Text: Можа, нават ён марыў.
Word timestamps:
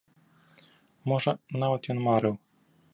Можа, 1.13 1.31
нават 1.65 1.81
ён 1.95 2.05
марыў. 2.09 2.35